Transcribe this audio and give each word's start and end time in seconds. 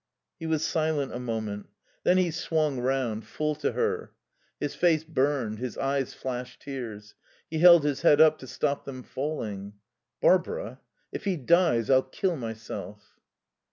He 0.39 0.47
was 0.47 0.65
silent 0.65 1.13
a 1.13 1.19
moment. 1.19 1.69
Then 2.03 2.17
he 2.17 2.31
swung 2.31 2.79
round, 2.79 3.23
full 3.27 3.53
to 3.57 3.73
her. 3.73 4.13
His 4.59 4.73
face 4.73 5.03
burned, 5.03 5.59
his 5.59 5.77
eyes 5.77 6.15
flashed 6.15 6.63
tears; 6.63 7.13
he 7.51 7.59
held 7.59 7.83
his 7.83 8.01
head 8.01 8.19
up 8.19 8.39
to 8.39 8.47
stop 8.47 8.83
them 8.85 9.03
falling. 9.03 9.73
"Barbara 10.19 10.79
if 11.11 11.25
he 11.25 11.37
dies, 11.37 11.91
I'll 11.91 12.01
kill 12.01 12.35
myself." 12.35 13.19